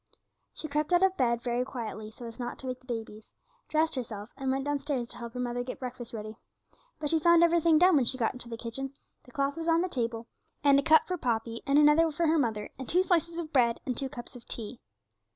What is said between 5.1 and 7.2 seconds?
help her mother to get breakfast ready. But she